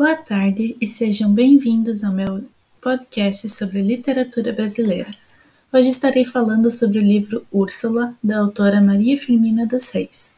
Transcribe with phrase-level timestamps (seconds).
[0.00, 2.42] Boa tarde e sejam bem-vindos ao meu
[2.80, 5.14] podcast sobre literatura brasileira.
[5.70, 10.32] Hoje estarei falando sobre o livro Úrsula, da autora Maria Firmina dos Reis.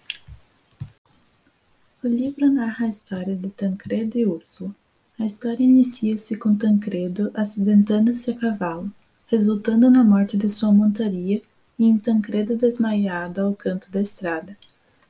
[2.03, 4.75] O livro narra a história de Tancredo e Úrsula.
[5.17, 8.91] A história inicia-se com Tancredo acidentando-se a cavalo,
[9.29, 11.41] resultando na morte de sua montaria
[11.79, 14.57] e em Tancredo desmaiado ao canto da estrada,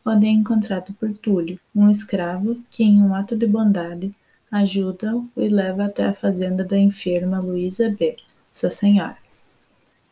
[0.04, 4.14] onde é encontrado por Túlio, um escravo que, em um ato de bondade,
[4.52, 8.16] ajuda-o e leva até a fazenda da enferma Luísa B.,
[8.52, 9.16] sua senhora.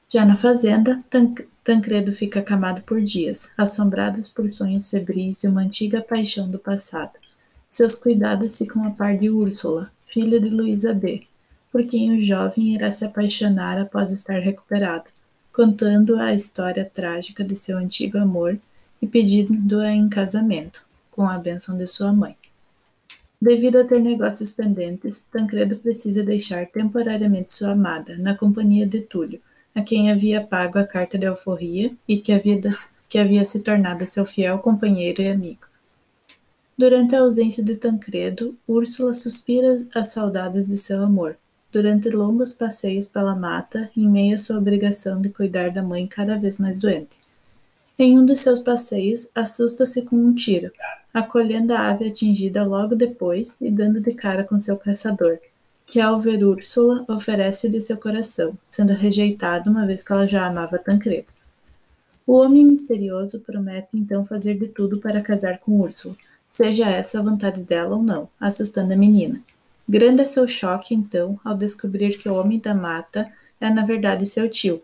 [0.08, 1.04] Já na fazenda,
[1.62, 7.12] Tancredo fica acamado por dias, assombrado por sonhos febris e uma antiga paixão do passado.
[7.68, 11.22] Seus cuidados ficam a par de Úrsula, filha de Luísa B.,
[11.70, 15.04] por quem o jovem irá se apaixonar após estar recuperado,
[15.52, 18.58] contando a história trágica de seu antigo amor
[19.00, 22.39] e pedindo-a em casamento, com a bênção de sua mãe.
[23.40, 29.40] Devido a ter negócios pendentes, Tancredo precisa deixar temporariamente sua amada, na companhia de Túlio,
[29.74, 32.60] a quem havia pago a carta de alforria e que havia,
[33.08, 35.62] que havia se tornado seu fiel companheiro e amigo.
[36.76, 41.38] Durante a ausência de Tancredo, Úrsula suspira as saudades de seu amor,
[41.72, 46.36] durante longos passeios pela mata, em meio à sua obrigação de cuidar da mãe cada
[46.36, 47.18] vez mais doente.
[48.02, 50.72] Em um de seus passeios, assusta-se com um tiro,
[51.12, 55.38] acolhendo a ave atingida logo depois e dando de cara com seu caçador,
[55.84, 60.46] que ao ver Úrsula oferece de seu coração, sendo rejeitado uma vez que ela já
[60.46, 61.26] amava Tancredo.
[62.26, 66.16] O homem misterioso promete então fazer de tudo para casar com Úrsula,
[66.48, 69.42] seja essa a vontade dela ou não, assustando a menina.
[69.86, 74.24] Grande é seu choque, então, ao descobrir que o homem da mata é na verdade
[74.24, 74.80] seu tio,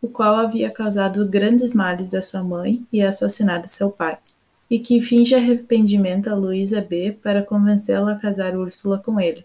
[0.00, 4.18] o qual havia causado grandes males à sua mãe e assassinado seu pai
[4.70, 7.16] e que finge arrependimento a Luísa B.
[7.22, 9.44] para convencê-la a casar Úrsula com ele,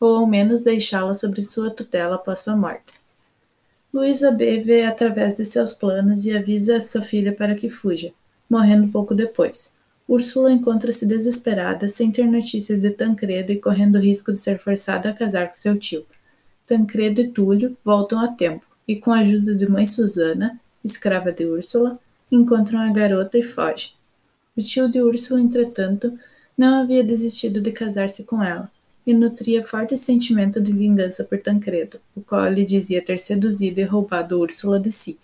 [0.00, 2.92] ou ao menos deixá-la sob sua tutela após sua morte.
[3.92, 4.62] Luísa B.
[4.62, 8.12] vê através de seus planos e avisa sua filha para que fuja,
[8.48, 9.76] morrendo pouco depois.
[10.08, 15.10] Úrsula encontra-se desesperada, sem ter notícias de Tancredo e correndo o risco de ser forçada
[15.10, 16.06] a casar com seu tio.
[16.66, 21.46] Tancredo e Túlio voltam a tempo e, com a ajuda de mãe Susana, escrava de
[21.46, 21.98] Úrsula,
[22.30, 23.90] encontram a garota e fogem.
[24.56, 26.18] O tio de Úrsula, entretanto,
[26.56, 28.70] não havia desistido de casar-se com ela,
[29.06, 33.84] e nutria forte sentimento de vingança por Tancredo, o qual lhe dizia ter seduzido e
[33.84, 35.18] roubado Úrsula de si.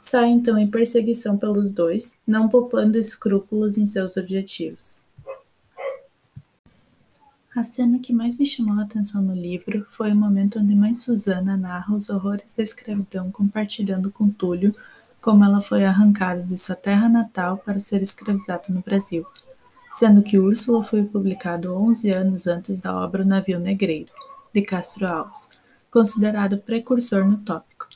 [0.00, 5.05] Sai então em perseguição pelos dois, não poupando escrúpulos em seus objetivos.
[7.56, 10.94] A cena que mais me chamou a atenção no livro foi o momento onde mãe
[10.94, 14.74] Susana narra os horrores da escravidão compartilhando com Túlio
[15.22, 19.24] como ela foi arrancada de sua terra natal para ser escravizada no Brasil,
[19.90, 24.12] sendo que Úrsula foi publicado 11 anos antes da obra Navio Negreiro,
[24.52, 25.48] de Castro Alves,
[25.90, 27.88] considerado precursor no tópico.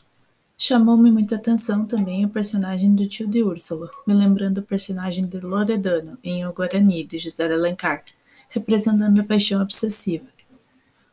[0.57, 5.39] Chamou-me muita atenção também o personagem do tio de Úrsula, me lembrando o personagem de
[5.39, 8.03] Loredano em O Guarani, de José de Alencar,
[8.51, 10.27] representando a paixão obsessiva.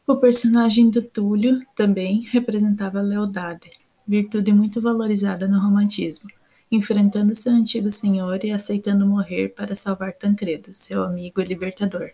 [0.05, 3.69] O personagem do Túlio também representava a lealdade,
[4.07, 6.29] virtude muito valorizada no romantismo,
[6.71, 12.11] enfrentando seu antigo senhor e aceitando morrer para salvar Tancredo, seu amigo e libertador.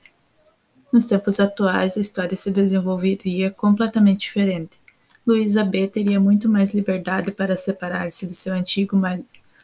[0.92, 4.80] Nos tempos atuais, a história se desenvolveria completamente diferente.
[5.26, 5.88] Luísa B.
[5.88, 9.00] teria muito mais liberdade para separar-se de seu antigo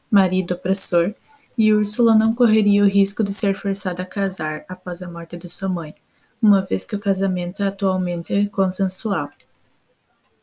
[0.09, 1.13] marido opressor,
[1.59, 5.49] e Úrsula não correria o risco de ser forçada a casar após a morte de
[5.49, 5.93] sua mãe,
[6.41, 9.29] uma vez que o casamento é atualmente consensual.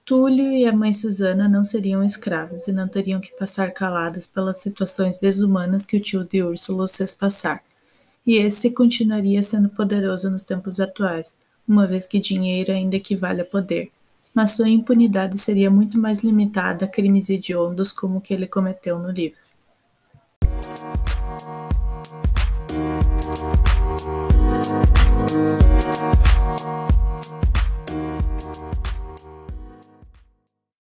[0.05, 4.59] Túlio e a mãe Susana não seriam escravos e não teriam que passar calados pelas
[4.59, 7.63] situações desumanas que o tio de Úrsula os fez passar.
[8.27, 11.35] E esse continuaria sendo poderoso nos tempos atuais,
[11.67, 13.91] uma vez que dinheiro ainda equivale a poder.
[14.35, 18.99] Mas sua impunidade seria muito mais limitada a crimes hediondos como o que ele cometeu
[18.99, 19.46] no livro.
[23.39, 23.67] Thank
[26.91, 27.06] you.